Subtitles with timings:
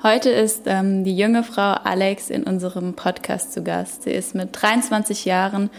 [0.00, 4.04] Heute ist ähm, die junge Frau Alex in unserem Podcast zu Gast.
[4.04, 5.70] Sie ist mit 23 Jahren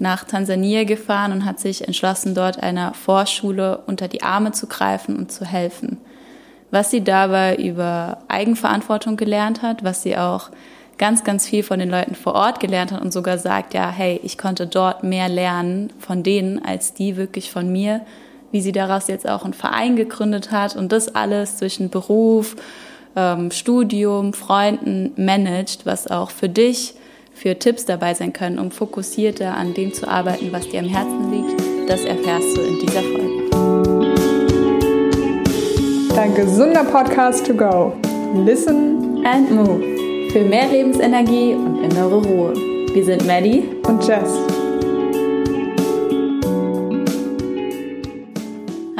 [0.00, 5.14] nach Tansania gefahren und hat sich entschlossen, dort einer Vorschule unter die Arme zu greifen
[5.14, 5.98] und zu helfen.
[6.72, 10.50] Was sie dabei über Eigenverantwortung gelernt hat, was sie auch
[10.98, 14.18] ganz, ganz viel von den Leuten vor Ort gelernt hat und sogar sagt, ja, hey,
[14.24, 18.00] ich konnte dort mehr lernen von denen als die wirklich von mir,
[18.50, 22.56] wie sie daraus jetzt auch einen Verein gegründet hat und das alles zwischen Beruf,
[23.18, 26.94] ähm, Studium, Freunden managt, was auch für dich
[27.34, 31.30] für Tipps dabei sein können, um fokussierter an dem zu arbeiten, was dir am Herzen
[31.30, 31.60] liegt.
[31.88, 33.38] Das erfährst du in dieser Folge.
[36.14, 37.92] Dein gesunder Podcast to go.
[38.44, 39.82] Listen and move.
[40.32, 42.54] Für mehr Lebensenergie und innere Ruhe.
[42.92, 44.57] Wir sind Maddie und Jess.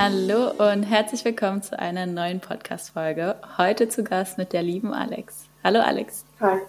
[0.01, 3.35] Hallo und herzlich willkommen zu einer neuen Podcast-Folge.
[3.57, 5.49] Heute zu Gast mit der lieben Alex.
[5.65, 6.25] Hallo Alex.
[6.39, 6.61] Hi.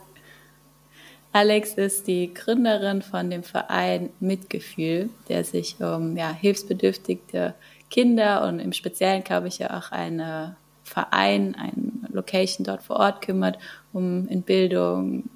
[1.31, 7.53] Alex ist die Gründerin von dem Verein Mitgefühl, der sich um ja, hilfsbedürftige
[7.91, 13.21] Kinder und im Speziellen, glaube ich, ja auch einen Verein, ein Location dort vor Ort
[13.21, 13.59] kümmert,
[13.93, 15.29] um in Bildung,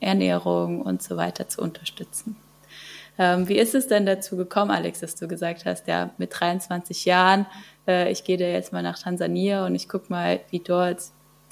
[0.00, 2.34] Ernährung und so weiter zu unterstützen.
[3.18, 7.04] Ähm, wie ist es denn dazu gekommen, Alex, dass du gesagt hast, ja, mit 23
[7.04, 7.46] Jahren,
[7.86, 11.00] äh, ich gehe da jetzt mal nach Tansania und ich gucke mal, wie dort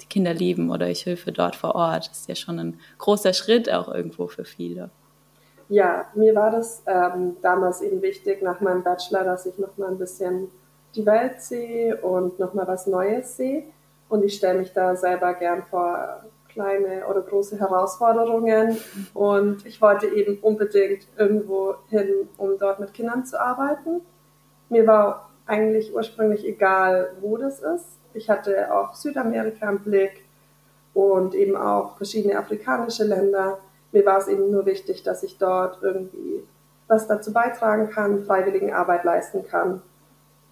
[0.01, 2.09] die Kinder leben oder ich helfe dort vor Ort.
[2.09, 4.89] Das ist ja schon ein großer Schritt auch irgendwo für viele.
[5.67, 9.89] Ja, mir war das ähm, damals eben wichtig nach meinem Bachelor, dass ich noch mal
[9.89, 10.49] ein bisschen
[10.93, 13.63] die Welt sehe und noch mal was Neues sehe.
[14.07, 16.23] Und ich stelle mich da selber gern vor
[16.55, 18.77] kleine oder große Herausforderungen.
[19.13, 24.01] Und ich wollte eben unbedingt irgendwo hin, um dort mit Kindern zu arbeiten.
[24.69, 27.99] Mir war eigentlich ursprünglich egal, wo das ist.
[28.13, 30.23] Ich hatte auch Südamerika im Blick
[30.93, 33.59] und eben auch verschiedene afrikanische Länder.
[33.91, 36.43] Mir war es eben nur wichtig, dass ich dort irgendwie
[36.87, 39.81] was dazu beitragen kann, freiwilligen Arbeit leisten kann.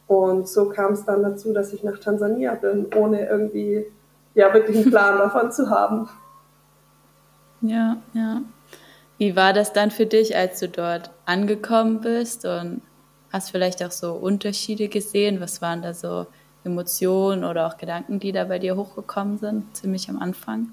[0.08, 3.86] Und so kam es dann dazu, dass ich nach Tansania bin, ohne irgendwie
[4.36, 6.10] ja wirklich einen Plan davon zu haben.
[7.62, 8.42] Ja, ja.
[9.18, 12.82] Wie war das dann für dich, als du dort angekommen bist und
[13.32, 15.40] hast vielleicht auch so Unterschiede gesehen?
[15.40, 16.28] Was waren da so
[16.64, 20.70] Emotionen oder auch Gedanken, die da bei dir hochgekommen sind, ziemlich am Anfang?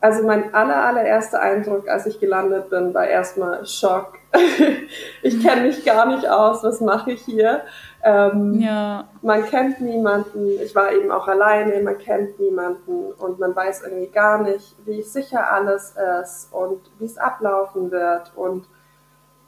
[0.00, 4.18] Also mein aller, allererster Eindruck, als ich gelandet bin, war erstmal Schock.
[5.22, 7.62] ich kenne mich gar nicht aus, was mache ich hier?
[8.02, 9.08] Ähm, ja.
[9.20, 14.08] Man kennt niemanden, ich war eben auch alleine, man kennt niemanden und man weiß irgendwie
[14.08, 18.32] gar nicht, wie sicher alles ist und wie es ablaufen wird.
[18.34, 18.66] Und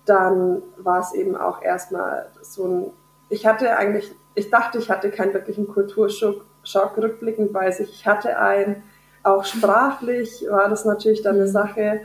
[0.04, 2.92] dann war es eben auch erstmal so ein,
[3.30, 8.06] ich hatte eigentlich, ich dachte, ich hatte keinen wirklichen Kulturschock, Schock, rückblickend weiß ich, ich
[8.06, 8.82] hatte einen,
[9.22, 11.52] auch sprachlich war das natürlich dann eine mhm.
[11.52, 12.00] Sache.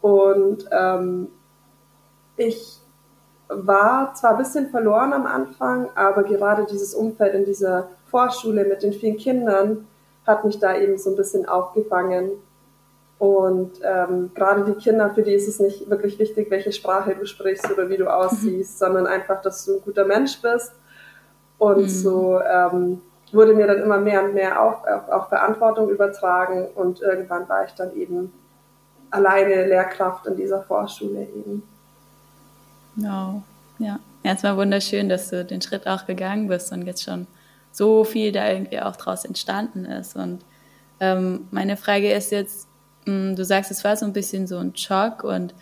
[0.00, 1.28] Und ähm,
[2.46, 2.78] ich
[3.48, 8.82] war zwar ein bisschen verloren am Anfang, aber gerade dieses Umfeld in dieser Vorschule mit
[8.82, 9.86] den vielen Kindern
[10.26, 12.30] hat mich da eben so ein bisschen aufgefangen.
[13.18, 17.24] Und ähm, gerade die Kinder, für die ist es nicht wirklich wichtig, welche Sprache du
[17.24, 18.84] sprichst oder wie du aussiehst, mhm.
[18.84, 20.72] sondern einfach, dass du ein guter Mensch bist.
[21.58, 21.88] Und mhm.
[21.88, 23.00] so ähm,
[23.32, 27.64] wurde mir dann immer mehr und mehr auch, auch, auch Verantwortung übertragen und irgendwann war
[27.64, 28.32] ich dann eben
[29.10, 31.62] alleine Lehrkraft in dieser Vorschule eben.
[32.96, 33.42] Wow,
[33.78, 33.98] ja.
[34.22, 37.26] Erstmal wunderschön, dass du den Schritt auch gegangen bist und jetzt schon
[37.72, 40.14] so viel da irgendwie auch draus entstanden ist.
[40.14, 40.44] Und
[41.00, 42.68] ähm, meine Frage ist jetzt,
[43.06, 45.54] mh, hm, du sagst, es war so ein bisschen so ein Schock und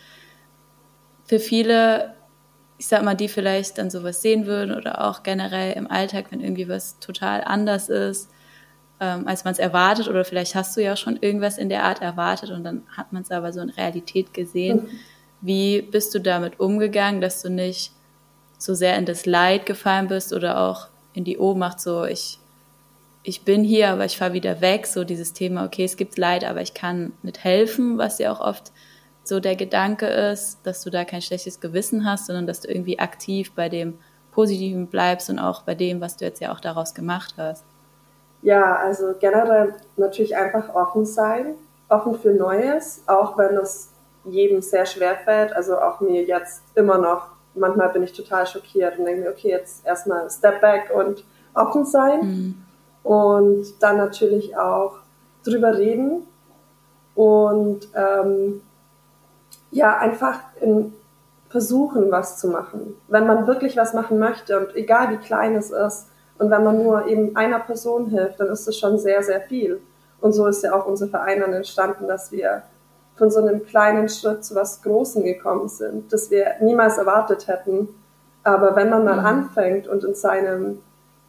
[1.24, 2.14] für viele
[2.80, 6.40] ich sag mal, die vielleicht dann sowas sehen würden oder auch generell im Alltag, wenn
[6.40, 8.30] irgendwie was total anders ist,
[9.00, 12.00] ähm, als man es erwartet oder vielleicht hast du ja schon irgendwas in der Art
[12.00, 14.84] erwartet und dann hat man es aber so in Realität gesehen.
[14.84, 14.88] Mhm.
[15.40, 17.92] Wie bist du damit umgegangen, dass du nicht
[18.58, 22.38] so sehr in das Leid gefallen bist oder auch in die Ohnmacht, so ich,
[23.22, 26.44] ich bin hier, aber ich fahre wieder weg, so dieses Thema, okay, es gibt Leid,
[26.44, 28.72] aber ich kann nicht helfen, was ja auch oft
[29.24, 32.98] so der Gedanke ist, dass du da kein schlechtes Gewissen hast, sondern dass du irgendwie
[32.98, 33.98] aktiv bei dem
[34.32, 37.64] Positiven bleibst und auch bei dem, was du jetzt ja auch daraus gemacht hast.
[38.42, 41.54] Ja, also generell natürlich einfach offen sein,
[41.88, 43.89] offen für Neues, auch wenn es
[44.24, 45.52] jedem sehr schwer fällt.
[45.52, 49.50] Also auch mir jetzt immer noch, manchmal bin ich total schockiert und denke mir, okay,
[49.50, 51.24] jetzt erstmal Step Back und
[51.54, 52.20] offen sein.
[52.20, 52.54] Mhm.
[53.02, 54.98] Und dann natürlich auch
[55.44, 56.26] drüber reden
[57.14, 58.60] und ähm,
[59.70, 60.92] ja, einfach in
[61.50, 62.94] versuchen, was zu machen.
[63.08, 66.06] Wenn man wirklich was machen möchte und egal wie klein es ist
[66.38, 69.80] und wenn man nur eben einer Person hilft, dann ist es schon sehr, sehr viel.
[70.20, 72.62] Und so ist ja auch unser Verein dann entstanden, dass wir
[73.20, 77.88] von so einem kleinen Schritt zu was Großem gekommen sind, das wir niemals erwartet hätten.
[78.44, 79.26] Aber wenn man mal mhm.
[79.26, 80.78] anfängt und in seinem,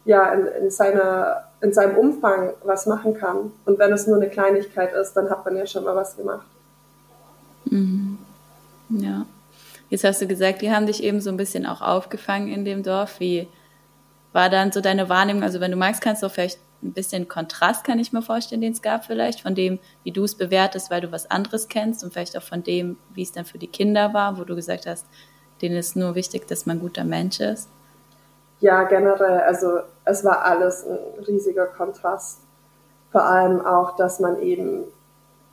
[0.06, 4.30] ja, in, in, seiner, in seinem Umfang was machen kann und wenn es nur eine
[4.30, 6.46] Kleinigkeit ist, dann hat man ja schon mal was gemacht.
[7.66, 8.16] Mhm.
[8.88, 9.26] Ja.
[9.90, 12.82] Jetzt hast du gesagt, die haben dich eben so ein bisschen auch aufgefangen in dem
[12.82, 13.20] Dorf.
[13.20, 13.48] Wie
[14.32, 15.42] war dann so deine Wahrnehmung?
[15.42, 18.72] Also wenn du magst, kannst du vielleicht ein bisschen Kontrast, kann ich mir vorstellen, den
[18.72, 22.12] es gab vielleicht, von dem, wie du es bewertest, weil du was anderes kennst und
[22.12, 25.06] vielleicht auch von dem, wie es dann für die Kinder war, wo du gesagt hast,
[25.60, 27.68] denen ist nur wichtig, dass man ein guter Mensch ist.
[28.60, 32.40] Ja, generell, also es war alles ein riesiger Kontrast.
[33.10, 34.84] Vor allem auch, dass man eben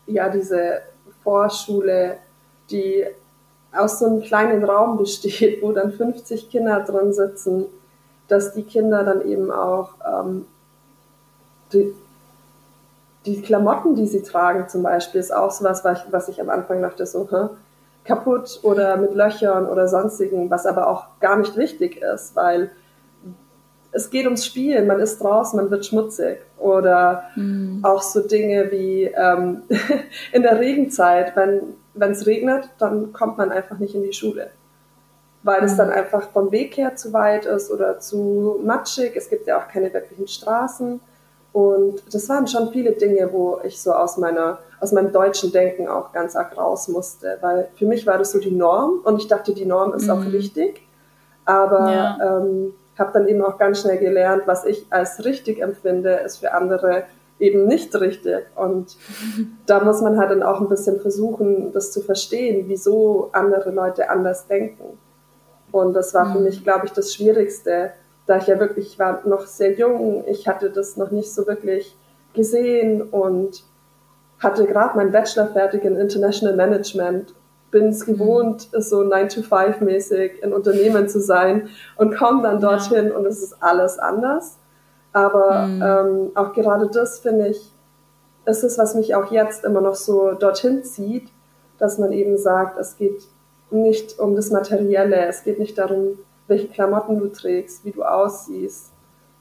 [0.05, 0.81] ja diese
[1.23, 2.17] Vorschule,
[2.69, 3.05] die
[3.71, 7.65] aus so einem kleinen Raum besteht, wo dann 50 Kinder drin sitzen,
[8.27, 10.45] dass die Kinder dann eben auch ähm,
[11.73, 11.93] die,
[13.25, 16.81] die Klamotten, die sie tragen zum Beispiel, ist auch so was, was ich am Anfang
[16.81, 17.49] dachte, so, hä?
[18.05, 22.71] kaputt oder mit Löchern oder sonstigen, was aber auch gar nicht wichtig ist, weil
[23.91, 26.39] es geht ums Spielen, man ist draußen, man wird schmutzig.
[26.57, 27.79] Oder mhm.
[27.83, 29.63] auch so Dinge wie ähm,
[30.31, 34.49] in der Regenzeit, wenn es regnet, dann kommt man einfach nicht in die Schule.
[35.43, 35.65] Weil mhm.
[35.65, 39.15] es dann einfach vom Weg her zu weit ist oder zu matschig.
[39.15, 40.99] Es gibt ja auch keine wirklichen Straßen.
[41.51, 45.87] Und das waren schon viele Dinge, wo ich so aus meiner, aus meinem deutschen Denken
[45.87, 49.27] auch ganz arg raus musste, weil für mich war das so die Norm und ich
[49.27, 50.11] dachte, die Norm ist mhm.
[50.11, 50.81] auch richtig.
[51.45, 52.17] Aber ja.
[52.21, 56.53] ähm, habe dann eben auch ganz schnell gelernt, was ich als richtig empfinde, ist für
[56.53, 57.05] andere
[57.39, 58.45] eben nicht richtig.
[58.55, 58.97] Und
[59.65, 64.09] da muss man halt dann auch ein bisschen versuchen, das zu verstehen, wieso andere Leute
[64.09, 64.99] anders denken.
[65.71, 66.33] Und das war mhm.
[66.33, 67.91] für mich, glaube ich, das Schwierigste,
[68.29, 71.47] da ich ja wirklich, ich war noch sehr jung, ich hatte das noch nicht so
[71.47, 71.97] wirklich
[72.33, 73.63] gesehen und
[74.39, 77.33] hatte gerade meinen Bachelor fertig in International Management,
[77.71, 78.81] bin es gewohnt, mhm.
[78.81, 83.15] so 9-to-5-mäßig in Unternehmen zu sein und komme dann dorthin ja.
[83.15, 84.57] und es ist alles anders.
[85.11, 85.81] Aber mhm.
[85.81, 87.73] ähm, auch gerade das finde ich,
[88.45, 91.29] ist es, was mich auch jetzt immer noch so dorthin zieht,
[91.79, 93.23] dass man eben sagt, es geht
[93.71, 96.19] nicht um das Materielle, es geht nicht darum,
[96.49, 98.91] welche Klamotten du trägst, wie du aussiehst,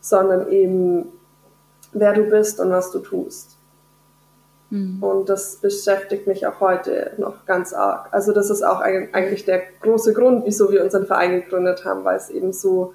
[0.01, 1.07] sondern eben
[1.93, 3.57] wer du bist und was du tust.
[4.71, 5.03] Mhm.
[5.03, 8.09] Und das beschäftigt mich auch heute noch ganz arg.
[8.13, 12.17] Also das ist auch eigentlich der große Grund, wieso wir unseren Verein gegründet haben, weil
[12.17, 12.95] es eben so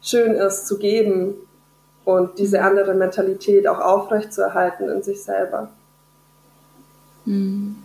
[0.00, 1.34] schön ist zu geben
[2.04, 2.64] und diese mhm.
[2.64, 5.70] andere Mentalität auch aufrechtzuerhalten in sich selber.
[7.24, 7.76] Mhm.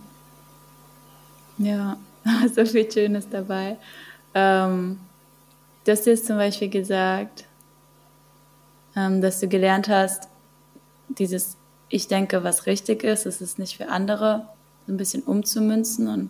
[1.58, 1.96] Ja,
[2.54, 3.76] so viel Schönes dabei.
[4.34, 4.98] Ähm,
[5.88, 7.46] Du hast jetzt zum Beispiel gesagt,
[8.94, 10.28] ähm, dass du gelernt hast,
[11.08, 11.56] dieses
[11.88, 14.46] Ich denke, was richtig ist, es ist nicht für andere,
[14.86, 16.28] so ein bisschen umzumünzen und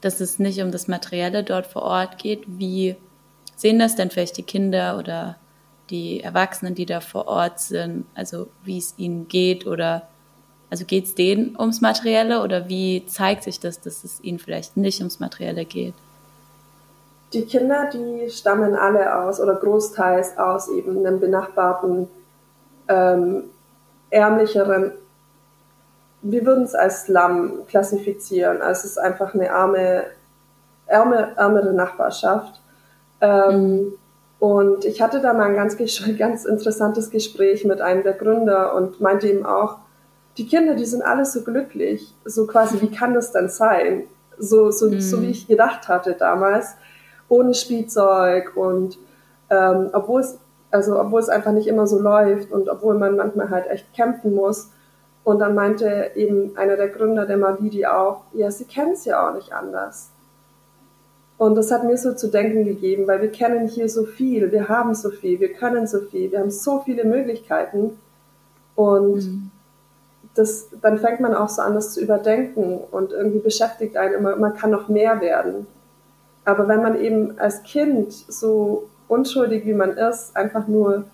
[0.00, 2.44] dass es nicht um das Materielle dort vor Ort geht.
[2.46, 2.96] Wie
[3.54, 5.36] sehen das denn vielleicht die Kinder oder
[5.90, 8.06] die Erwachsenen, die da vor Ort sind?
[8.14, 10.08] Also wie es ihnen geht oder
[10.70, 14.78] also geht es denen ums Materielle oder wie zeigt sich das, dass es ihnen vielleicht
[14.78, 15.92] nicht ums Materielle geht?
[17.34, 22.08] Die Kinder, die stammen alle aus oder großteils aus eben einem benachbarten,
[22.88, 23.44] ähm,
[24.10, 24.92] ärmlicheren,
[26.22, 28.62] wir würden es als Slum klassifizieren.
[28.62, 30.04] Also es ist einfach eine arme,
[30.86, 32.60] ärme, ärmere Nachbarschaft.
[33.20, 33.92] Ähm, mhm.
[34.38, 35.76] Und ich hatte da mal ein ganz,
[36.18, 39.78] ganz interessantes Gespräch mit einem der Gründer und meinte ihm auch,
[40.36, 42.14] die Kinder, die sind alle so glücklich.
[42.24, 44.04] So quasi, wie kann das denn sein?
[44.38, 45.00] So, so, mhm.
[45.00, 46.74] so wie ich gedacht hatte damals
[47.28, 48.98] ohne Spielzeug und
[49.50, 50.38] ähm, obwohl es
[50.74, 54.34] also obwohl es einfach nicht immer so läuft und obwohl man manchmal halt echt kämpfen
[54.34, 54.70] muss.
[55.22, 59.26] Und dann meinte eben einer der Gründer der Mavidi auch, ja, sie kennen es ja
[59.26, 60.10] auch nicht anders.
[61.38, 64.68] Und das hat mir so zu denken gegeben, weil wir kennen hier so viel, wir
[64.68, 67.98] haben so viel, wir können so viel, wir haben so viele Möglichkeiten.
[68.74, 69.50] Und mhm.
[70.34, 74.34] das, dann fängt man auch so an, das zu überdenken und irgendwie beschäftigt einen immer,
[74.36, 75.68] man kann noch mehr werden.
[76.44, 81.04] Aber wenn man eben als Kind so unschuldig wie man ist, einfach nur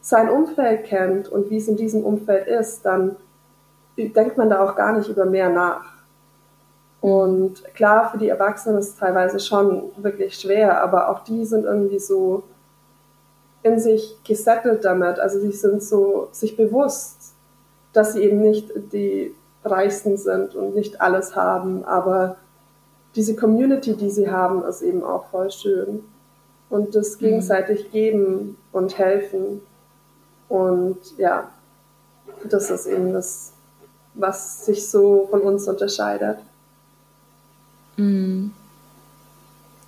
[0.00, 3.16] sein Umfeld kennt und wie es in diesem Umfeld ist, dann
[3.96, 5.84] denkt man da auch gar nicht über mehr nach.
[7.00, 11.64] Und klar, für die Erwachsenen ist es teilweise schon wirklich schwer, aber auch die sind
[11.64, 12.44] irgendwie so
[13.62, 15.18] in sich gesettelt damit.
[15.18, 17.34] Also sie sind so sich bewusst,
[17.92, 19.34] dass sie eben nicht die
[19.64, 22.36] Reichsten sind und nicht alles haben, aber
[23.14, 26.04] diese Community, die sie haben, ist eben auch voll schön.
[26.70, 27.26] Und das mhm.
[27.26, 29.60] gegenseitig geben und helfen.
[30.48, 31.50] Und ja,
[32.44, 33.52] das ist eben das,
[34.14, 36.38] was sich so von uns unterscheidet.
[37.96, 38.48] Mm.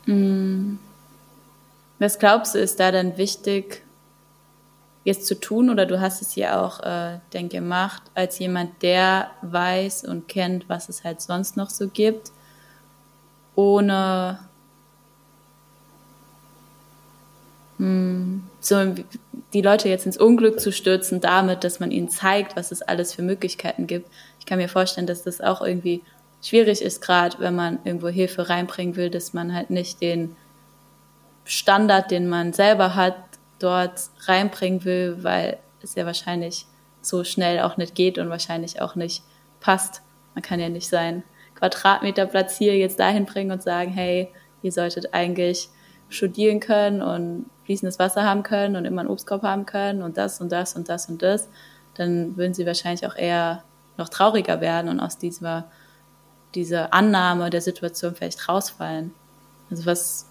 [0.06, 0.78] Mm.
[1.98, 3.82] Was glaubst du, ist da dann wichtig,
[5.04, 5.70] jetzt zu tun?
[5.70, 10.68] Oder du hast es ja auch, äh, denke gemacht, als jemand, der weiß und kennt,
[10.68, 12.32] was es halt sonst noch so gibt,
[13.54, 14.38] ohne
[17.78, 18.94] mh, hm, so
[19.52, 23.14] die Leute jetzt ins Unglück zu stürzen damit, dass man ihnen zeigt, was es alles
[23.14, 24.10] für Möglichkeiten gibt.
[24.40, 26.02] Ich kann mir vorstellen, dass das auch irgendwie
[26.42, 30.36] schwierig ist, gerade wenn man irgendwo Hilfe reinbringen will, dass man halt nicht den
[31.44, 33.16] Standard, den man selber hat,
[33.58, 36.66] dort reinbringen will, weil es ja wahrscheinlich
[37.00, 39.22] so schnell auch nicht geht und wahrscheinlich auch nicht
[39.60, 40.02] passt.
[40.34, 40.88] Man kann ja nicht
[41.64, 44.28] seinen Quadratmeterplatz hier jetzt dahin bringen und sagen, hey,
[44.62, 45.68] ihr solltet eigentlich
[46.08, 50.40] studieren können und fließendes Wasser haben können und immer einen Obstkorb haben können und das
[50.40, 51.48] und das und das und das,
[51.94, 53.64] dann würden sie wahrscheinlich auch eher
[53.96, 55.70] noch trauriger werden und aus dieser,
[56.54, 59.14] dieser Annahme der Situation vielleicht rausfallen.
[59.70, 60.28] Also was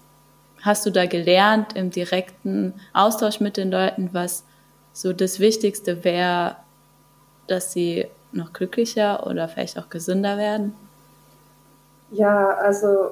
[0.62, 4.44] hast du da gelernt im direkten Austausch mit den Leuten, was
[4.92, 6.56] so das Wichtigste wäre,
[7.48, 10.74] dass sie noch glücklicher oder vielleicht auch gesünder werden?
[12.14, 13.10] Ja, also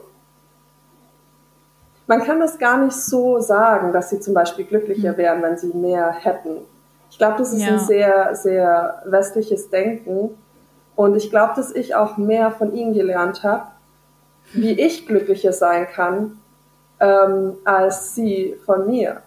[2.07, 5.17] man kann das gar nicht so sagen, dass sie zum Beispiel glücklicher hm.
[5.17, 6.59] wären, wenn sie mehr hätten.
[7.11, 7.73] Ich glaube, das ist ja.
[7.73, 10.31] ein sehr, sehr westliches Denken.
[10.97, 13.65] Und ich glaube, dass ich auch mehr von ihnen gelernt habe,
[14.53, 16.39] wie ich glücklicher sein kann,
[17.01, 19.23] ähm, als sie von mir.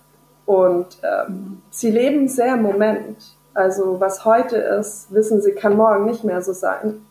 [0.45, 3.17] Und ähm, sie leben sehr im Moment.
[3.53, 7.05] Also was heute ist, wissen sie, kann morgen nicht mehr so sein.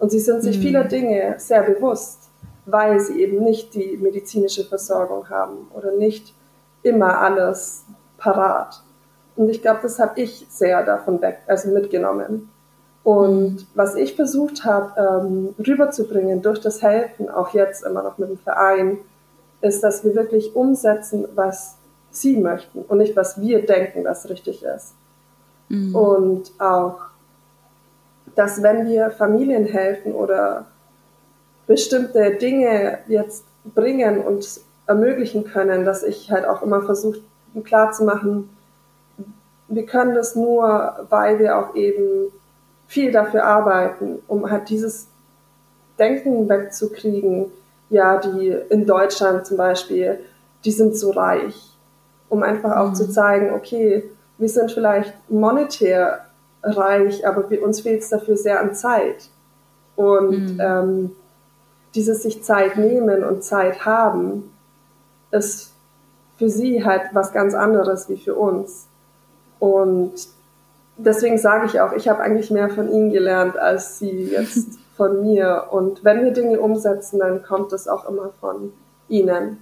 [0.00, 0.62] Und sie sind sich mhm.
[0.62, 2.30] vieler Dinge sehr bewusst
[2.72, 6.34] weil sie eben nicht die medizinische Versorgung haben oder nicht
[6.82, 7.84] immer alles
[8.18, 8.82] parat.
[9.36, 12.50] Und ich glaube, das habe ich sehr davon weg, also mitgenommen.
[13.02, 13.66] Und mhm.
[13.74, 18.38] was ich versucht habe, ähm, rüberzubringen durch das Helfen, auch jetzt immer noch mit dem
[18.38, 18.98] Verein,
[19.62, 21.76] ist, dass wir wirklich umsetzen, was
[22.10, 24.94] sie möchten und nicht, was wir denken, was richtig ist.
[25.68, 25.94] Mhm.
[25.94, 26.98] Und auch,
[28.34, 30.66] dass wenn wir Familien helfen oder
[31.66, 37.20] bestimmte Dinge jetzt bringen und ermöglichen können, dass ich halt auch immer versuche
[37.64, 38.50] klar zu machen,
[39.68, 42.32] wir können das nur, weil wir auch eben
[42.88, 45.06] viel dafür arbeiten, um halt dieses
[45.98, 47.46] Denken wegzukriegen,
[47.88, 50.18] ja, die in Deutschland zum Beispiel,
[50.64, 51.76] die sind so reich,
[52.28, 52.94] um einfach auch mhm.
[52.94, 54.02] zu zeigen, okay,
[54.38, 56.24] wir sind vielleicht monetär
[56.62, 59.28] reich, aber wir, uns fehlt es dafür sehr an Zeit.
[59.96, 60.60] Und mhm.
[60.60, 61.10] ähm,
[61.94, 64.50] dieses sich Zeit nehmen und Zeit haben,
[65.30, 65.72] ist
[66.38, 68.86] für sie halt was ganz anderes wie für uns.
[69.58, 70.12] Und
[70.96, 75.22] deswegen sage ich auch, ich habe eigentlich mehr von ihnen gelernt als sie jetzt von
[75.22, 75.66] mir.
[75.70, 78.72] Und wenn wir Dinge umsetzen, dann kommt es auch immer von
[79.08, 79.58] ihnen.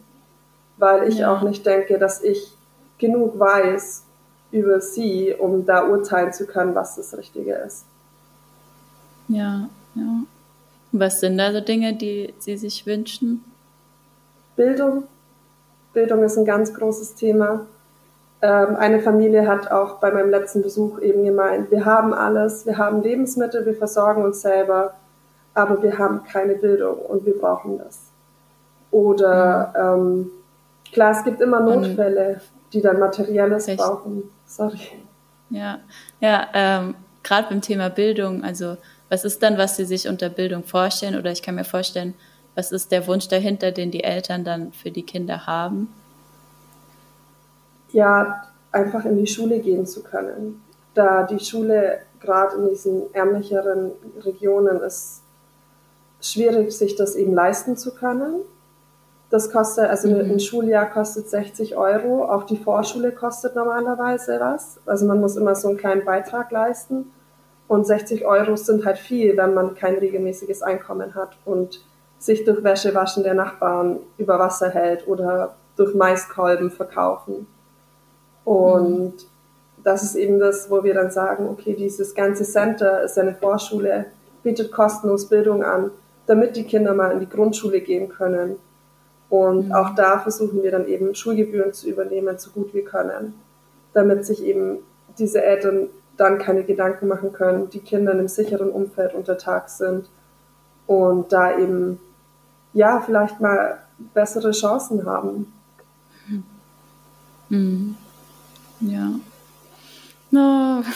[0.76, 1.34] Weil ich ja.
[1.34, 2.56] auch nicht denke, dass ich
[2.98, 4.04] genug weiß
[4.50, 7.84] über sie, um da urteilen zu können, was das Richtige ist.
[9.28, 10.22] Ja, ja.
[10.92, 13.44] Was sind da so Dinge, die Sie sich wünschen?
[14.56, 15.04] Bildung.
[15.92, 17.66] Bildung ist ein ganz großes Thema.
[18.40, 22.78] Ähm, eine Familie hat auch bei meinem letzten Besuch eben gemeint, wir haben alles, wir
[22.78, 24.94] haben Lebensmittel, wir versorgen uns selber,
[25.54, 27.98] aber wir haben keine Bildung und wir brauchen das.
[28.92, 30.00] Oder mhm.
[30.00, 30.30] ähm,
[30.92, 32.40] klar, es gibt immer Notfälle,
[32.72, 33.78] die dann Materielles Echt?
[33.78, 34.24] brauchen.
[34.46, 34.80] Sorry.
[35.50, 35.78] Ja,
[36.20, 38.76] ja ähm, gerade beim Thema Bildung, also
[39.08, 41.16] was ist dann, was Sie sich unter Bildung vorstellen?
[41.16, 42.14] Oder ich kann mir vorstellen,
[42.54, 45.92] was ist der Wunsch dahinter, den die Eltern dann für die Kinder haben?
[47.92, 50.62] Ja, einfach in die Schule gehen zu können.
[50.94, 55.22] Da die Schule gerade in diesen ärmlicheren Regionen ist
[56.20, 58.40] schwierig, sich das eben leisten zu können.
[59.30, 60.32] Das kostet, also mhm.
[60.32, 62.24] ein Schuljahr kostet 60 Euro.
[62.24, 64.78] Auch die Vorschule kostet normalerweise was.
[64.86, 67.12] Also man muss immer so einen kleinen Beitrag leisten.
[67.66, 71.84] Und 60 Euro sind halt viel, wenn man kein regelmäßiges Einkommen hat und
[72.18, 77.46] sich durch Wäschewaschen der Nachbarn über Wasser hält oder durch Maiskolben verkaufen.
[78.44, 79.82] Und mhm.
[79.84, 84.06] das ist eben das, wo wir dann sagen, okay, dieses ganze Center ist eine Vorschule,
[84.42, 85.90] bietet kostenlos Bildung an,
[86.26, 88.56] damit die Kinder mal in die Grundschule gehen können.
[89.28, 89.72] Und mhm.
[89.72, 93.34] auch da versuchen wir dann eben Schulgebühren zu übernehmen, so gut wir können,
[93.92, 94.78] damit sich eben
[95.18, 100.08] diese Eltern dann keine Gedanken machen können, die Kinder in einem sicheren Umfeld untertags sind
[100.86, 102.00] und da eben
[102.72, 103.78] ja vielleicht mal
[104.14, 105.52] bessere Chancen haben.
[107.48, 107.96] Mhm.
[108.80, 109.10] Ja.
[110.30, 110.82] No.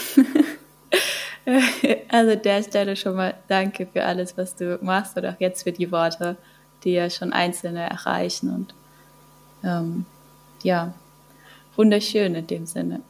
[2.09, 5.73] Also der Stelle schon mal danke für alles, was du machst und auch jetzt für
[5.73, 6.37] die Worte,
[6.85, 8.75] die ja schon Einzelne erreichen und
[9.65, 10.07] ähm,
[10.62, 10.95] ja,
[11.77, 13.01] wunderschön in dem Sinne.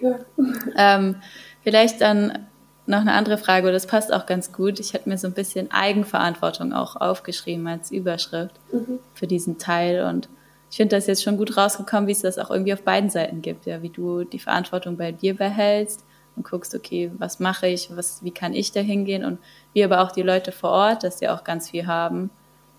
[0.00, 0.18] Ja.
[0.76, 1.16] ähm,
[1.62, 2.46] vielleicht dann
[2.86, 4.78] noch eine andere Frage, das passt auch ganz gut.
[4.78, 9.00] Ich hatte mir so ein bisschen Eigenverantwortung auch aufgeschrieben als Überschrift mhm.
[9.14, 10.28] für diesen Teil und
[10.70, 13.40] ich finde das jetzt schon gut rausgekommen, wie es das auch irgendwie auf beiden Seiten
[13.40, 17.88] gibt, ja, wie du die Verantwortung bei dir behältst und guckst, okay, was mache ich,
[17.96, 19.38] was, wie kann ich da hingehen und
[19.72, 22.30] wie aber auch die Leute vor Ort, dass sie auch ganz viel haben,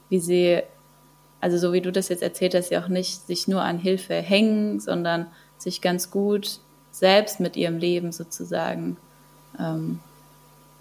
[0.10, 0.62] wie sie,
[1.42, 4.16] also so wie du das jetzt erzählt hast, sie auch nicht sich nur an Hilfe
[4.16, 6.60] hängen, sondern sich ganz gut
[6.92, 8.98] selbst mit ihrem Leben sozusagen
[9.60, 10.00] ähm,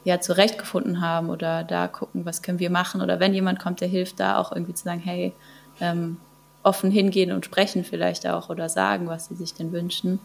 [0.04, 3.88] ja zurechtgefunden haben oder da gucken, was können wir machen oder wenn jemand kommt, der
[3.88, 5.33] hilft, da auch irgendwie zu sagen, hey,
[5.80, 6.18] ähm,
[6.62, 10.18] offen hingehen und sprechen vielleicht auch oder sagen, was sie sich denn wünschen.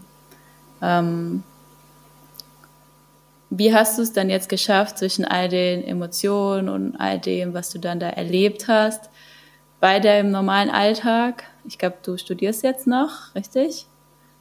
[0.81, 1.43] Ähm,
[3.53, 7.69] wie hast du es dann jetzt geschafft, zwischen all den Emotionen und all dem, was
[7.69, 9.09] du dann da erlebt hast,
[9.81, 11.43] bei deinem normalen Alltag?
[11.65, 13.87] Ich glaube, du studierst jetzt noch, richtig?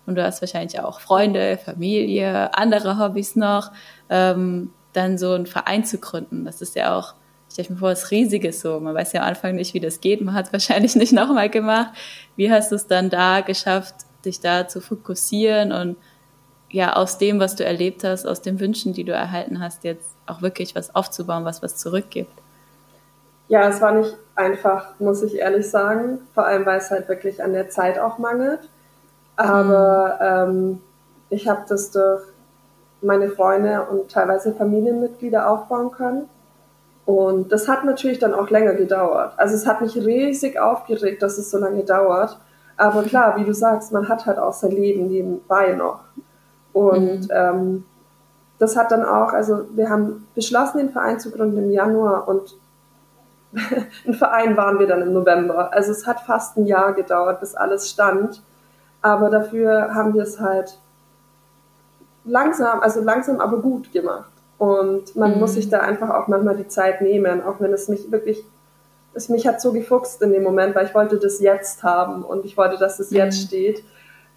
[0.07, 3.73] Und du hast wahrscheinlich auch Freunde, Familie, andere Hobbys noch.
[4.09, 7.15] Ähm, dann so einen Verein zu gründen, das ist ja auch,
[7.49, 8.79] ich stelle mir vor, was Riesiges so.
[8.79, 10.21] Man weiß ja am Anfang nicht, wie das geht.
[10.21, 11.95] Man hat es wahrscheinlich nicht nochmal gemacht.
[12.37, 15.97] Wie hast du es dann da geschafft, dich da zu fokussieren und
[16.71, 20.11] ja aus dem, was du erlebt hast, aus den Wünschen, die du erhalten hast, jetzt
[20.27, 22.33] auch wirklich was aufzubauen, was was zurückgibt?
[23.49, 26.21] Ja, es war nicht einfach, muss ich ehrlich sagen.
[26.35, 28.61] Vor allem, weil es halt wirklich an der Zeit auch mangelt.
[29.35, 30.51] Aber mhm.
[30.53, 30.81] ähm,
[31.31, 32.23] ich habe das durch
[33.03, 36.29] meine Freunde und teilweise Familienmitglieder aufbauen können.
[37.07, 39.33] Und das hat natürlich dann auch länger gedauert.
[39.37, 42.39] Also es hat mich riesig aufgeregt, dass es so lange dauert.
[42.77, 46.01] Aber klar, wie du sagst, man hat halt auch sein Leben nebenbei noch.
[46.73, 47.29] Und mhm.
[47.31, 47.85] ähm,
[48.59, 52.55] das hat dann auch, also wir haben beschlossen, den Verein zu gründen im Januar und
[54.07, 55.73] ein Verein waren wir dann im November.
[55.73, 58.43] Also es hat fast ein Jahr gedauert, bis alles stand.
[59.03, 60.79] Aber dafür haben wir es halt
[62.25, 64.31] langsam, also langsam aber gut gemacht.
[64.59, 65.41] Und man mhm.
[65.41, 68.45] muss sich da einfach auch manchmal die Zeit nehmen, auch wenn es mich wirklich,
[69.15, 72.45] es mich hat so gefuchst in dem Moment, weil ich wollte das jetzt haben und
[72.45, 73.17] ich wollte, dass es mhm.
[73.17, 73.83] jetzt steht.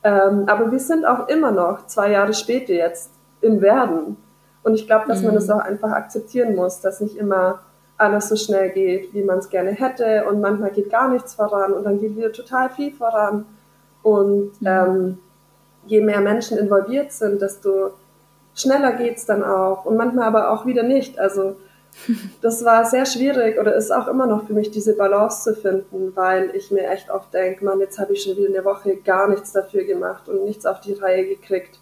[0.03, 3.11] Ähm, aber wir sind auch immer noch zwei Jahre später jetzt
[3.41, 4.17] im Werden.
[4.63, 5.27] Und ich glaube, dass mhm.
[5.27, 7.59] man das auch einfach akzeptieren muss, dass nicht immer
[7.97, 10.25] alles so schnell geht, wie man es gerne hätte.
[10.25, 13.45] Und manchmal geht gar nichts voran und dann geht wieder total viel voran.
[14.01, 14.67] Und mhm.
[14.67, 15.17] ähm,
[15.85, 17.91] je mehr Menschen involviert sind, desto
[18.55, 19.85] schneller geht's dann auch.
[19.85, 21.19] Und manchmal aber auch wieder nicht.
[21.19, 21.55] Also
[22.41, 26.15] das war sehr schwierig oder ist auch immer noch für mich, diese Balance zu finden,
[26.15, 29.29] weil ich mir echt oft denke, man, jetzt habe ich schon wieder eine Woche gar
[29.29, 31.79] nichts dafür gemacht und nichts auf die Reihe gekriegt.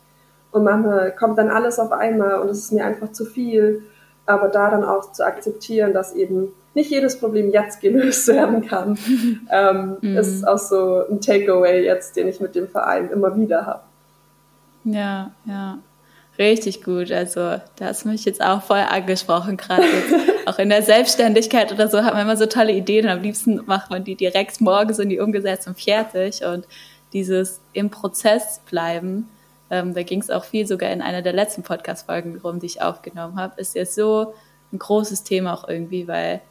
[0.52, 3.84] Und manchmal kommt dann alles auf einmal und es ist mir einfach zu viel.
[4.26, 8.98] Aber da dann auch zu akzeptieren, dass eben nicht jedes Problem jetzt gelöst werden kann,
[9.52, 10.18] ähm, mm.
[10.18, 13.82] ist auch so ein Takeaway jetzt, den ich mit dem Verein immer wieder habe.
[14.84, 15.80] Ja, ja.
[16.42, 17.12] Richtig gut.
[17.12, 19.86] Also da hast du mich jetzt auch voll angesprochen, gerade
[20.48, 23.62] auch in der Selbstständigkeit oder so hat man immer so tolle Ideen und am liebsten
[23.68, 26.44] macht man die direkt morgens in die umgesetzt und fertig.
[26.44, 26.66] Und
[27.14, 29.30] dieses im Prozess bleiben,
[29.70, 32.82] ähm, da ging es auch viel sogar in einer der letzten Podcast-Folgen rum, die ich
[32.82, 34.34] aufgenommen habe, ist ja so
[34.74, 36.42] ein großes Thema auch irgendwie, weil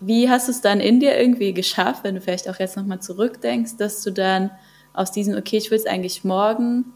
[0.00, 3.00] wie hast du es dann in dir irgendwie geschafft, wenn du vielleicht auch jetzt nochmal
[3.00, 4.50] zurückdenkst, dass du dann
[4.92, 6.92] aus diesem, okay, ich will es eigentlich morgen,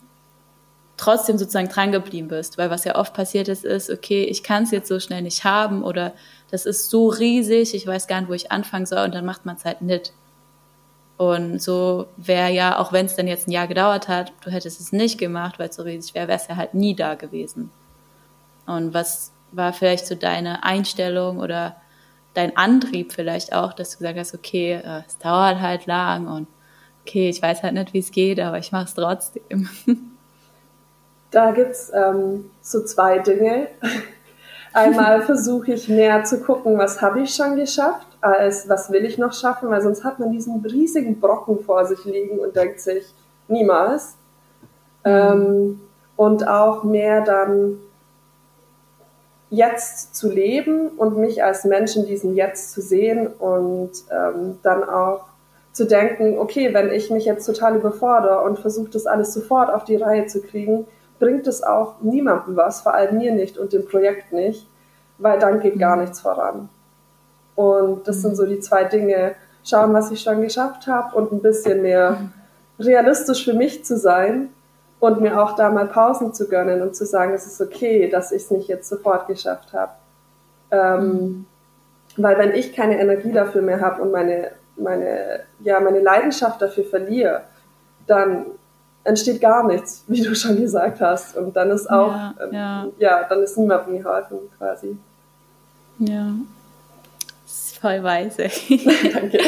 [1.03, 2.59] trotzdem sozusagen drangeblieben bist.
[2.59, 5.45] Weil was ja oft passiert ist, ist, okay, ich kann es jetzt so schnell nicht
[5.45, 6.13] haben oder
[6.51, 9.45] das ist so riesig, ich weiß gar nicht, wo ich anfangen soll und dann macht
[9.45, 10.13] man es halt nicht.
[11.17, 14.81] Und so wäre ja, auch wenn es dann jetzt ein Jahr gedauert hat, du hättest
[14.81, 17.71] es nicht gemacht, weil es so riesig wäre, wäre es ja halt nie da gewesen.
[18.67, 21.77] Und was war vielleicht so deine Einstellung oder
[22.35, 26.49] dein Antrieb vielleicht auch, dass du gesagt hast, okay, äh, es dauert halt lang und
[27.03, 29.69] okay, ich weiß halt nicht, wie es geht, aber ich mache es trotzdem.
[31.33, 33.69] Da gibt's ähm, so zwei Dinge.
[34.75, 39.19] Einmal versuche ich mehr zu gucken, was habe ich schon geschafft, als was will ich
[39.19, 43.05] noch schaffen, weil sonst hat man diesen riesigen Brocken vor sich liegen und denkt sich,
[43.49, 44.15] niemals.
[45.05, 45.11] Mhm.
[45.11, 45.81] Ähm,
[46.17, 47.79] und auch mehr dann
[49.51, 54.85] jetzt zu leben und mich als Mensch in diesem Jetzt zu sehen und ähm, dann
[54.85, 55.25] auch
[55.73, 59.85] zu denken, okay, wenn ich mich jetzt total überfordere und versuche das alles sofort auf
[59.85, 60.87] die Reihe zu kriegen,
[61.23, 64.67] bringt es auch niemandem was, vor allem mir nicht und dem Projekt nicht,
[65.19, 66.03] weil dann geht gar mhm.
[66.03, 66.69] nichts voran.
[67.55, 69.37] Und das sind so die zwei Dinge.
[69.63, 72.33] Schauen, was ich schon geschafft habe und ein bisschen mehr mhm.
[72.85, 74.49] realistisch für mich zu sein
[74.99, 78.33] und mir auch da mal Pausen zu gönnen und zu sagen, es ist okay, dass
[78.33, 79.93] ich es nicht jetzt sofort geschafft habe.
[80.73, 81.47] Ähm, mhm.
[82.17, 86.85] Weil wenn ich keine Energie dafür mehr habe und meine, meine, ja, meine Leidenschaft dafür
[86.85, 87.43] verliere,
[88.09, 88.47] dann
[89.05, 91.37] entsteht gar nichts, wie du schon gesagt hast.
[91.37, 92.87] Und dann ist auch, ja, ähm, ja.
[92.99, 94.97] ja dann ist niemandem geholfen quasi.
[95.99, 96.35] Ja,
[97.45, 98.43] das ist voll weise.
[99.13, 99.39] Danke.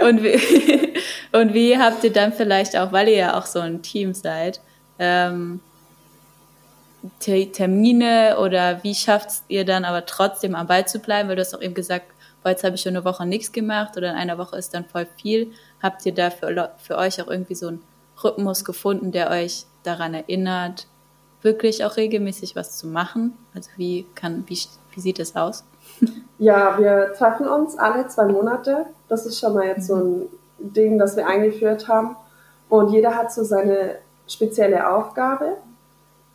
[0.06, 0.94] und, wie,
[1.32, 4.60] und wie habt ihr dann vielleicht auch, weil ihr ja auch so ein Team seid,
[4.98, 5.60] ähm,
[7.20, 11.28] Termine oder wie schafft ihr dann aber trotzdem am Ball zu bleiben?
[11.28, 12.06] Weil du hast auch eben gesagt,
[12.42, 14.86] boah, jetzt habe ich schon eine Woche nichts gemacht oder in einer Woche ist dann
[14.86, 15.52] voll viel.
[15.82, 17.82] Habt ihr da für, für euch auch irgendwie so einen
[18.22, 20.86] Rhythmus gefunden, der euch daran erinnert,
[21.42, 23.36] wirklich auch regelmäßig was zu machen?
[23.54, 24.58] Also wie kann, wie,
[24.92, 25.64] wie sieht es aus?
[26.36, 28.86] Ja, wir treffen uns alle zwei Monate.
[29.08, 32.16] Das ist schon mal jetzt so ein Ding, das wir eingeführt haben.
[32.68, 35.58] Und jeder hat so seine spezielle Aufgabe.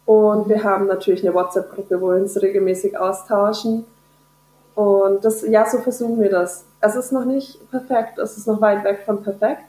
[0.05, 3.85] Und wir haben natürlich eine WhatsApp-Gruppe, wo wir uns regelmäßig austauschen.
[4.73, 6.63] Und das, ja, so versuchen wir das.
[6.79, 9.65] Es ist noch nicht perfekt, es ist noch weit weg von perfekt,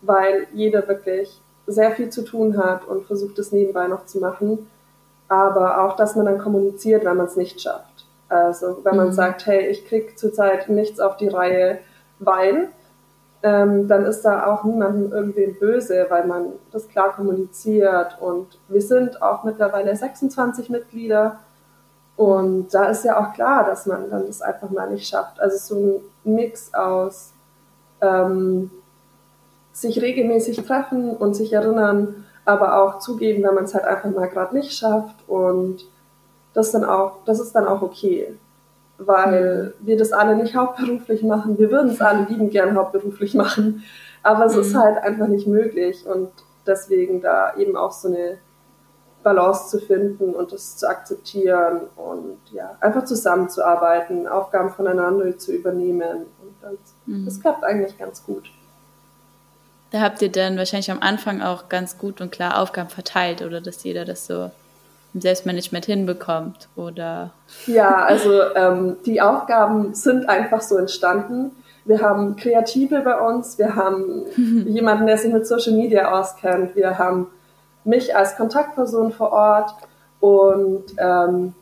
[0.00, 4.70] weil jeder wirklich sehr viel zu tun hat und versucht es nebenbei noch zu machen.
[5.28, 8.06] Aber auch, dass man dann kommuniziert, wenn man es nicht schafft.
[8.28, 9.12] Also wenn man mhm.
[9.12, 11.78] sagt, hey, ich krieg zurzeit nichts auf die Reihe,
[12.18, 12.68] weil,
[13.42, 18.16] ähm, dann ist da auch niemandem irgendwen böse, weil man das klar kommuniziert.
[18.20, 21.38] Und wir sind auch mittlerweile 26 Mitglieder.
[22.16, 25.40] Und da ist ja auch klar, dass man dann das einfach mal nicht schafft.
[25.40, 27.32] Also so ein Mix aus
[28.00, 28.70] ähm,
[29.74, 34.28] sich regelmäßig treffen und sich erinnern, aber auch zugeben, wenn man es halt einfach mal
[34.28, 35.84] gerade nicht schafft und
[36.54, 38.36] das dann auch, das ist dann auch okay,
[38.98, 39.86] weil mhm.
[39.86, 41.58] wir das alle nicht hauptberuflich machen.
[41.58, 43.82] Wir würden es alle lieben gern hauptberuflich machen,
[44.22, 44.60] aber es mhm.
[44.60, 46.30] ist halt einfach nicht möglich und
[46.66, 48.38] deswegen da eben auch so eine
[49.24, 56.26] Balance zu finden und das zu akzeptieren und ja, einfach zusammenzuarbeiten, Aufgaben voneinander zu übernehmen
[56.40, 57.24] und das, mhm.
[57.24, 58.44] das klappt eigentlich ganz gut.
[59.94, 63.60] Da habt ihr dann wahrscheinlich am Anfang auch ganz gut und klar Aufgaben verteilt oder
[63.60, 64.50] dass jeder das so
[65.14, 67.30] im Selbstmanagement hinbekommt oder?
[67.68, 71.52] Ja, also ähm, die Aufgaben sind einfach so entstanden.
[71.84, 74.24] Wir haben Kreative bei uns, wir haben
[74.66, 77.28] jemanden, der sich mit Social Media auskennt, wir haben
[77.84, 79.76] mich als Kontaktperson vor Ort
[80.18, 81.54] und ähm,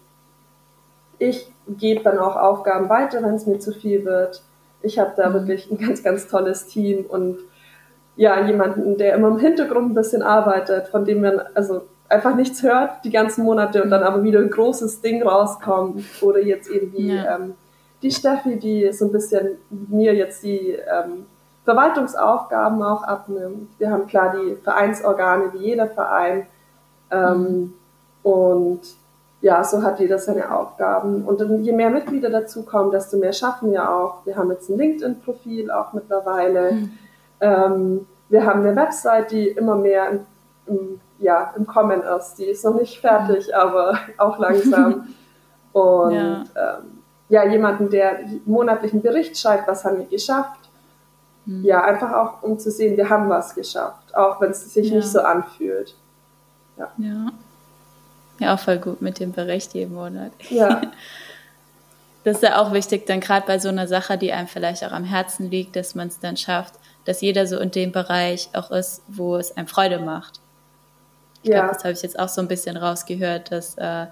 [1.18, 4.40] ich gebe dann auch Aufgaben weiter, wenn es mir zu viel wird.
[4.81, 5.35] Ich habe da mhm.
[5.35, 7.37] wirklich ein ganz, ganz tolles Team und
[8.16, 12.62] ja, jemanden, der immer im Hintergrund ein bisschen arbeitet, von dem man also einfach nichts
[12.62, 16.05] hört die ganzen Monate und dann aber wieder ein großes Ding rauskommt.
[16.20, 17.37] Oder jetzt eben die, ja.
[17.37, 17.55] ähm,
[18.03, 21.27] die Steffi, die so ein bisschen mir jetzt die ähm,
[21.64, 23.70] Verwaltungsaufgaben auch abnimmt.
[23.79, 26.46] Wir haben klar die Vereinsorgane wie jeder Verein.
[27.11, 27.75] Ähm, mhm.
[28.22, 28.81] Und
[29.40, 31.25] ja, so hat jeder seine Aufgaben.
[31.25, 34.25] Und dann, je mehr Mitglieder dazukommen, desto mehr schaffen wir auch.
[34.25, 36.72] Wir haben jetzt ein LinkedIn-Profil auch mittlerweile.
[36.72, 36.98] Mhm.
[37.42, 40.20] Ähm, wir haben eine Website, die immer mehr im,
[40.66, 42.37] im, ja, im Kommen ist.
[42.37, 43.55] Die ist noch nicht fertig, mhm.
[43.55, 45.09] aber auch langsam.
[45.72, 46.44] Und ja.
[46.57, 50.61] Ähm, ja, jemanden, der monatlichen Bericht schreibt, was haben wir geschafft.
[51.46, 51.64] Mhm.
[51.64, 54.96] Ja, einfach auch, um zu sehen, wir haben was geschafft, auch wenn es sich ja.
[54.96, 55.94] nicht so anfühlt.
[56.76, 56.88] Ja.
[56.98, 57.33] ja.
[58.38, 60.33] Ja, auch voll gut mit dem Bericht jeden Monat.
[60.48, 60.81] Ja.
[62.24, 64.92] Das ist ja auch wichtig, dann gerade bei so einer Sache, die einem vielleicht auch
[64.92, 66.74] am Herzen liegt, dass man es dann schafft,
[67.05, 70.41] dass jeder so in dem Bereich auch ist, wo es einem Freude macht.
[71.43, 71.61] Ich ja.
[71.61, 74.07] glaube, das habe ich jetzt auch so ein bisschen rausgehört, dass äh,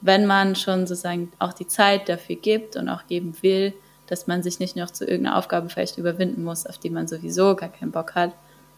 [0.00, 3.72] wenn man schon sozusagen auch die Zeit dafür gibt und auch geben will,
[4.06, 7.56] dass man sich nicht noch zu irgendeiner Aufgabe vielleicht überwinden muss, auf die man sowieso
[7.56, 8.32] gar keinen Bock hat,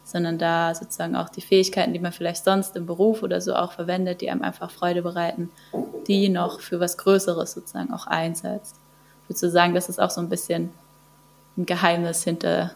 [0.04, 3.72] sondern da sozusagen auch die Fähigkeiten, die man vielleicht sonst im Beruf oder so auch
[3.72, 5.50] verwendet, die einem einfach Freude bereiten,
[6.06, 8.76] die noch für was Größeres sozusagen auch einsetzt.
[9.24, 10.70] Ich würde so sagen, das ist auch so ein bisschen
[11.56, 12.72] ein Geheimnis hinter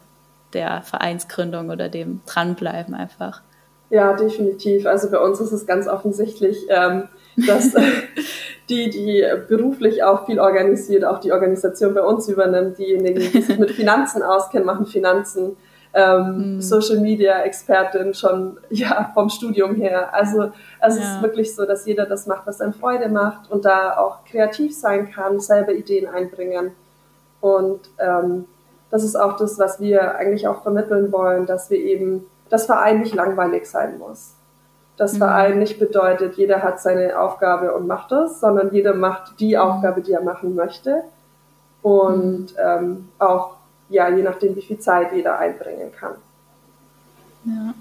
[0.53, 3.43] der Vereinsgründung oder dem Dranbleiben einfach.
[3.91, 4.87] Ja, definitiv.
[4.87, 7.75] Also bei uns ist es ganz offensichtlich, ähm, dass
[8.69, 12.79] die, die beruflich auch viel organisiert, auch die Organisation bei uns übernimmt.
[12.79, 15.57] Diejenigen, die sich mit Finanzen auskennen, machen Finanzen.
[15.93, 16.61] Ähm, mhm.
[16.61, 20.15] Social Media Expertin schon ja vom Studium her.
[20.15, 21.05] Also, also ja.
[21.05, 24.25] es ist wirklich so, dass jeder das macht, was einem Freude macht und da auch
[24.25, 26.71] kreativ sein kann, selber Ideen einbringen.
[27.41, 28.45] Und ähm,
[28.91, 33.01] das ist auch das, was wir eigentlich auch vermitteln wollen, dass wir eben, das Verein
[33.01, 34.35] nicht langweilig sein muss.
[34.97, 35.19] Das mhm.
[35.19, 39.61] Verein nicht bedeutet, jeder hat seine Aufgabe und macht das, sondern jeder macht die mhm.
[39.63, 41.05] Aufgabe, die er machen möchte.
[41.83, 42.59] Und mhm.
[42.59, 43.57] ähm, auch,
[43.89, 46.15] ja, je nachdem, wie viel Zeit jeder einbringen kann.
[47.45, 47.75] Ja,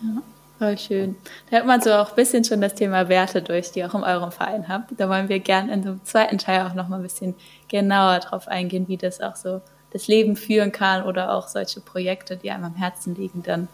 [0.00, 0.22] ja.
[0.58, 1.16] Voll schön.
[1.50, 3.94] Da hört man so auch ein bisschen schon das Thema Werte durch, die ihr auch
[3.94, 4.92] in eurem Verein habt.
[4.96, 7.34] Da wollen wir gerne in dem zweiten Teil auch noch mal ein bisschen
[7.68, 9.60] genauer drauf eingehen, wie das auch so
[9.94, 13.68] das Leben führen kann oder auch solche Projekte, die einem am Herzen liegen, dann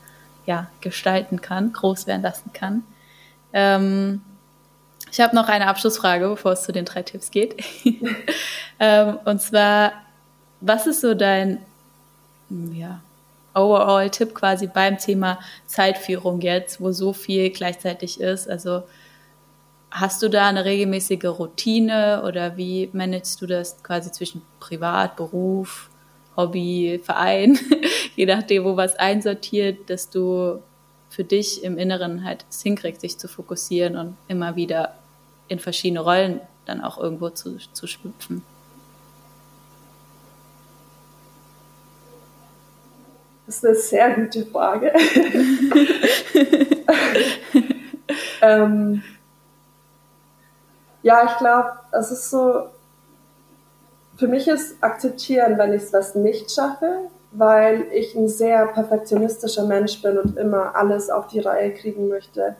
[0.46, 2.84] ja gestalten kann, groß werden lassen kann.
[3.54, 4.20] Ähm,
[5.10, 7.56] ich habe noch eine Abschlussfrage, bevor es zu den drei Tipps geht.
[8.78, 9.92] ähm, und zwar,
[10.60, 11.58] was ist so dein
[12.72, 13.00] ja,
[13.54, 18.48] Overall-Tipp quasi beim Thema Zeitführung jetzt, wo so viel gleichzeitig ist?
[18.48, 18.82] Also
[19.90, 25.89] hast du da eine regelmäßige Routine oder wie managst du das quasi zwischen Privat, Beruf,
[26.36, 27.58] Hobby, Verein,
[28.16, 30.62] je nachdem, wo was einsortiert, dass du
[31.08, 34.94] für dich im Inneren halt es hinkriegst, sich zu fokussieren und immer wieder
[35.48, 38.42] in verschiedene Rollen dann auch irgendwo zu, zu schlüpfen?
[43.46, 44.92] Das ist eine sehr gute Frage.
[48.42, 49.02] ähm,
[51.02, 52.68] ja, ich glaube, es ist so,
[54.20, 60.02] für mich ist akzeptieren, wenn ich was nicht schaffe, weil ich ein sehr perfektionistischer Mensch
[60.02, 62.54] bin und immer alles auf die Reihe kriegen möchte.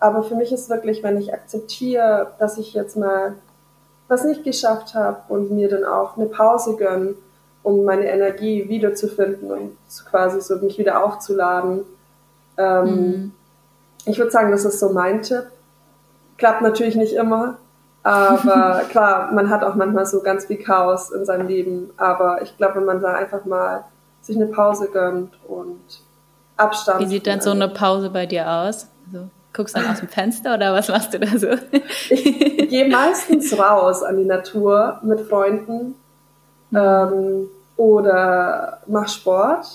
[0.00, 3.34] Aber für mich ist wirklich, wenn ich akzeptiere, dass ich jetzt mal
[4.08, 7.14] was nicht geschafft habe und mir dann auch eine Pause gönne
[7.62, 9.76] um meine Energie wiederzufinden und
[10.10, 11.84] quasi so mich wieder aufzuladen.
[12.58, 13.32] Ähm, mhm.
[14.04, 15.44] Ich würde sagen, das ist so mein Tipp.
[16.36, 17.56] Klappt natürlich nicht immer,
[18.04, 21.90] aber klar, man hat auch manchmal so ganz viel Chaos in seinem Leben.
[21.96, 23.84] Aber ich glaube, wenn man da einfach mal
[24.20, 25.80] sich eine Pause gönnt und
[26.56, 27.00] Abstand.
[27.00, 28.88] Wie sieht denn so eine Pause bei dir aus?
[29.06, 31.48] Also, guckst du dann aus dem Fenster oder was machst du da so?
[32.10, 35.94] ich gehe meistens raus an die Natur mit Freunden
[36.74, 39.66] ähm, oder mach Sport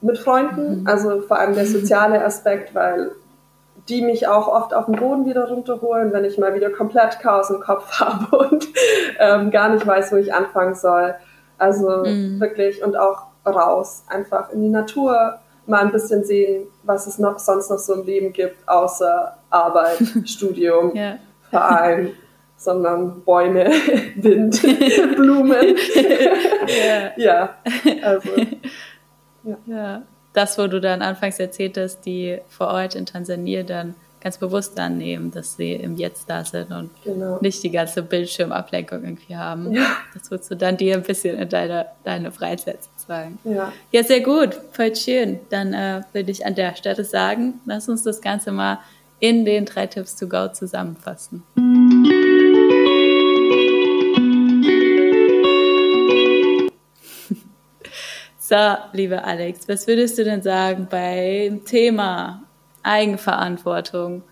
[0.00, 0.80] mit Freunden.
[0.80, 0.86] Mhm.
[0.86, 3.12] Also vor allem der soziale Aspekt, weil
[3.88, 7.50] die mich auch oft auf den Boden wieder runterholen, wenn ich mal wieder komplett Chaos
[7.50, 8.68] im Kopf habe und
[9.18, 11.14] ähm, gar nicht weiß, wo ich anfangen soll.
[11.58, 12.40] Also mhm.
[12.40, 17.38] wirklich und auch raus, einfach in die Natur, mal ein bisschen sehen, was es noch
[17.38, 21.18] sonst noch so im Leben gibt, außer Arbeit, Studium, ja.
[21.50, 22.12] Verein
[22.62, 23.66] sondern Bäume,
[24.16, 24.62] Wind,
[25.16, 25.76] Blumen.
[26.66, 27.10] ja.
[27.16, 27.56] ja,
[28.02, 28.30] also.
[29.42, 29.56] Ja.
[29.66, 30.02] ja.
[30.32, 34.78] Das, wo du dann anfangs erzählt hast, die vor Ort in Tansania dann ganz bewusst
[34.78, 37.38] annehmen, dass sie im Jetzt da sind und genau.
[37.40, 39.72] nicht die ganze Bildschirmablenkung irgendwie haben.
[39.72, 39.96] Ja.
[40.14, 43.38] Das würdest du dann dir ein bisschen in deine, deine Freizeit sozusagen.
[43.44, 43.72] Ja.
[43.90, 45.40] ja, sehr gut, voll schön.
[45.50, 48.78] Dann äh, würde ich an der Stelle sagen, lass uns das Ganze mal
[49.18, 51.42] in den drei Tipps to go zusammenfassen.
[58.52, 62.42] So, liebe Alex, was würdest du denn sagen beim Thema
[62.82, 64.24] Eigenverantwortung?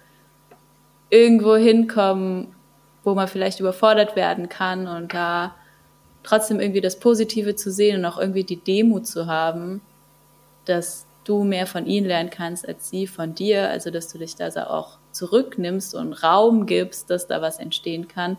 [1.09, 2.55] Irgendwo hinkommen,
[3.03, 5.55] wo man vielleicht überfordert werden kann und da
[6.23, 9.81] trotzdem irgendwie das Positive zu sehen und auch irgendwie die Demut zu haben,
[10.67, 14.37] dass du mehr von ihnen lernen kannst als sie von dir, also dass du dich
[14.37, 18.37] da auch zurücknimmst und Raum gibst, dass da was entstehen kann.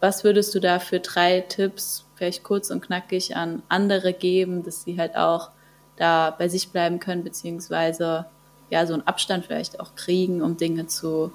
[0.00, 4.84] Was würdest du da für drei Tipps vielleicht kurz und knackig an andere geben, dass
[4.84, 5.50] sie halt auch
[5.96, 8.26] da bei sich bleiben können, beziehungsweise
[8.70, 11.32] ja, so einen Abstand vielleicht auch kriegen, um Dinge zu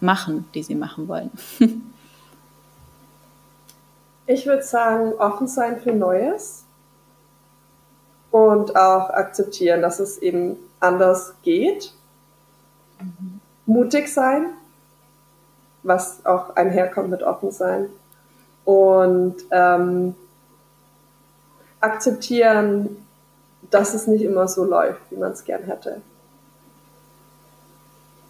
[0.00, 1.30] machen, die sie machen wollen.
[4.26, 6.64] ich würde sagen, offen sein für Neues
[8.30, 11.94] und auch akzeptieren, dass es eben anders geht.
[13.00, 13.40] Mhm.
[13.64, 14.50] Mutig sein,
[15.82, 17.88] was auch einherkommt mit offen sein
[18.66, 20.14] und ähm,
[21.80, 22.96] akzeptieren,
[23.70, 26.02] dass es nicht immer so läuft, wie man es gern hätte.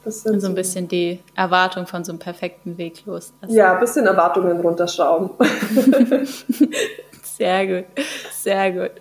[0.05, 3.33] Das sind so ein bisschen die Erwartung von so einem perfekten Weg los.
[3.49, 5.31] Ja, ein bisschen Erwartungen runterschrauben.
[7.25, 7.87] sehr gut,
[8.31, 8.93] sehr gut.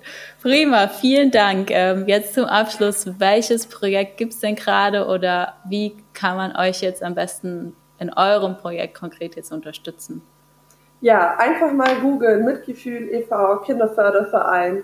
[0.42, 1.70] Prima, vielen Dank.
[1.70, 6.82] Ähm, jetzt zum Abschluss, welches Projekt gibt es denn gerade oder wie kann man euch
[6.82, 10.24] jetzt am besten in eurem Projekt konkret jetzt unterstützen?
[11.02, 14.84] Ja, einfach mal googeln, Mitgefühl e.V., Kinderförderverein,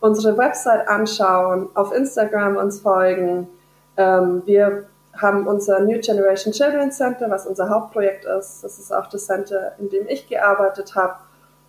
[0.00, 3.48] unsere Website anschauen, auf Instagram uns folgen.
[3.96, 4.86] Ähm, wir
[5.20, 8.62] haben unser New Generation Children's Center, was unser Hauptprojekt ist.
[8.62, 11.14] Das ist auch das Center, in dem ich gearbeitet habe.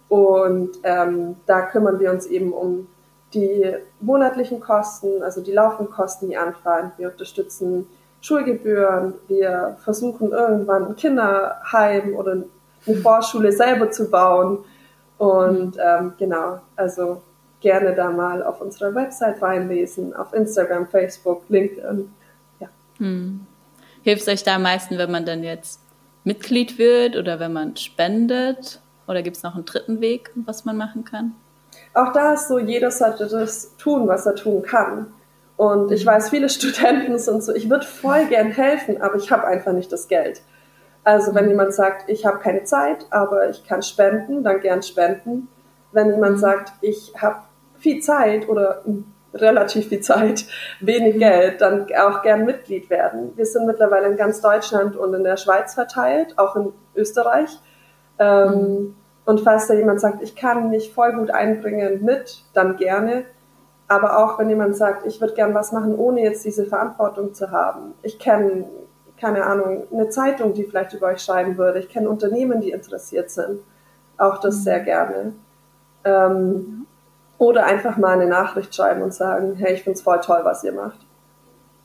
[0.10, 2.88] Und ähm, da kümmern wir uns eben um
[3.34, 6.91] die monatlichen Kosten, also die laufenden Kosten, die anfallen.
[6.97, 7.88] Wir unterstützen
[8.21, 9.15] Schulgebühren.
[9.28, 12.45] Wir versuchen irgendwann ein Kinderheim oder ein
[12.88, 14.60] eine Vorschule selber zu bauen.
[15.17, 17.21] Und ähm, genau, also
[17.60, 22.12] gerne da mal auf unserer Website reinlesen, auf Instagram, Facebook, LinkedIn.
[22.60, 22.67] Ja.
[22.97, 23.45] Hm.
[24.04, 25.80] Hilft es euch da am meisten, wenn man dann jetzt
[26.23, 28.80] Mitglied wird oder wenn man spendet?
[29.08, 31.34] Oder gibt es noch einen dritten Weg, was man machen kann?
[31.93, 35.08] Auch da ist so, jeder sollte das tun, was er tun kann.
[35.56, 39.47] Und ich weiß, viele Studenten sind so, ich würde voll gern helfen, aber ich habe
[39.47, 40.41] einfach nicht das Geld.
[41.08, 45.48] Also wenn jemand sagt, ich habe keine Zeit, aber ich kann spenden, dann gern spenden.
[45.93, 46.39] Wenn jemand mhm.
[46.39, 47.43] sagt, ich habe
[47.78, 48.84] viel Zeit oder
[49.34, 50.43] relativ viel Zeit,
[50.82, 51.20] wenig mhm.
[51.20, 53.32] Geld, dann auch gern Mitglied werden.
[53.38, 57.58] Wir sind mittlerweile in ganz Deutschland und in der Schweiz verteilt, auch in Österreich.
[58.20, 58.96] Ähm, mhm.
[59.24, 63.24] Und falls da jemand sagt, ich kann mich voll gut einbringen mit, dann gerne.
[63.88, 67.50] Aber auch wenn jemand sagt, ich würde gern was machen, ohne jetzt diese Verantwortung zu
[67.52, 67.93] haben.
[68.02, 68.65] Ich kenne
[69.19, 71.80] keine Ahnung, eine Zeitung, die vielleicht über euch schreiben würde.
[71.80, 73.62] Ich kenne Unternehmen, die interessiert sind.
[74.17, 74.62] Auch das mhm.
[74.62, 75.34] sehr gerne.
[76.03, 76.86] Ähm,
[77.38, 80.63] oder einfach mal eine Nachricht schreiben und sagen, hey, ich finde es voll toll, was
[80.63, 80.99] ihr macht.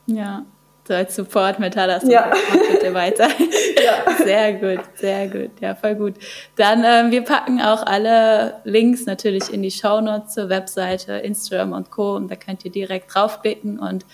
[0.07, 0.45] Ja,
[0.87, 2.03] so als Support mit Tadas.
[2.05, 2.33] Ja.
[2.71, 3.29] Bitte weiter.
[3.85, 4.25] ja.
[4.25, 5.51] Sehr gut, sehr gut.
[5.61, 6.15] Ja, voll gut.
[6.57, 11.91] Dann, ähm, wir packen auch alle Links natürlich in die Shownotes zur Webseite, Instagram und
[11.91, 12.17] Co.
[12.17, 14.05] Und da könnt ihr direkt draufklicken und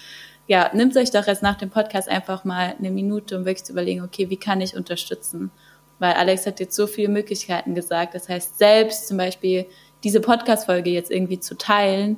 [0.48, 3.72] ja, nimmt euch doch jetzt nach dem Podcast einfach mal eine Minute, um wirklich zu
[3.72, 5.50] überlegen, okay, wie kann ich unterstützen?
[5.98, 8.14] Weil Alex hat jetzt so viele Möglichkeiten gesagt.
[8.14, 9.66] Das heißt, selbst zum Beispiel
[10.04, 12.16] diese Podcast-Folge jetzt irgendwie zu teilen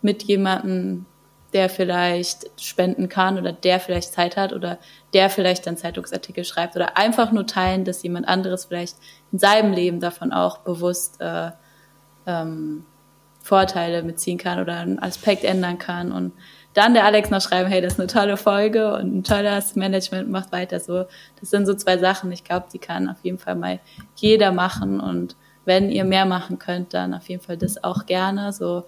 [0.00, 1.06] mit jemandem,
[1.54, 4.78] der vielleicht spenden kann oder der vielleicht Zeit hat oder
[5.12, 8.96] der vielleicht dann Zeitungsartikel schreibt oder einfach nur teilen, dass jemand anderes vielleicht
[9.32, 11.50] in seinem Leben davon auch bewusst äh,
[12.26, 12.84] ähm,
[13.40, 16.32] Vorteile mitziehen kann oder einen Aspekt ändern kann und
[16.74, 20.30] dann der Alex noch schreiben, hey, das ist eine tolle Folge und ein tolles Management,
[20.30, 21.04] macht weiter so.
[21.40, 23.80] Das sind so zwei Sachen, ich glaube, die kann auf jeden Fall mal
[24.16, 28.52] jeder machen und wenn ihr mehr machen könnt, dann auf jeden Fall das auch gerne.
[28.52, 28.84] So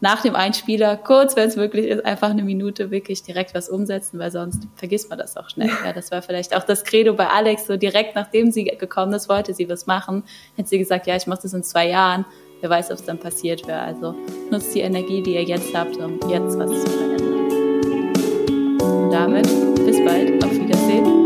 [0.00, 4.18] nach dem Einspieler, kurz, wenn es wirklich ist, einfach eine Minute wirklich direkt was umsetzen,
[4.18, 5.70] weil sonst vergisst man das auch schnell.
[5.84, 9.28] Ja, das war vielleicht auch das Credo bei Alex, so direkt nachdem sie gekommen ist,
[9.28, 10.24] wollte sie was machen,
[10.56, 12.26] hätte sie gesagt, ja, ich mache das in zwei Jahren
[12.64, 13.80] wer weiß, ob es dann passiert wäre.
[13.80, 14.14] Also
[14.50, 17.50] nutzt die Energie, die ihr jetzt habt, um jetzt was zu verändern.
[18.80, 19.46] Und damit
[19.84, 21.23] bis bald, auf Wiedersehen